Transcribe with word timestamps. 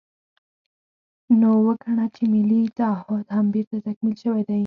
نو 1.39 1.49
وګڼه 1.65 2.05
چې 2.15 2.23
ملي 2.33 2.61
تعهُد 2.77 3.25
هم 3.35 3.45
بېرته 3.53 3.77
تکمیل 3.85 4.15
شوی 4.23 4.43
دی. 4.49 4.59